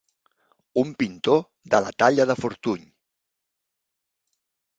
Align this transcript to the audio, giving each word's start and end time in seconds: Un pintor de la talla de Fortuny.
Un 0.83 0.93
pintor 1.01 1.37
de 1.73 1.81
la 1.89 1.93
talla 2.03 2.27
de 2.33 2.37
Fortuny. 2.41 2.89